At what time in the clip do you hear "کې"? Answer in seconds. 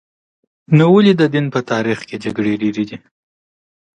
2.07-2.15